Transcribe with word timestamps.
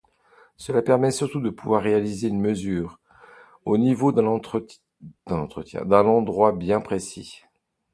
Cela 0.57 0.81
permet 0.81 1.11
surtout 1.11 1.41
de 1.41 1.51
pouvoir 1.51 1.83
réaliser 1.83 2.27
une 2.27 2.41
mesure 2.41 2.99
au 3.65 3.77
niveau 3.77 4.11
d’un 4.11 4.25
endroit 4.25 6.51
bien 6.53 6.81
précis. 6.81 7.43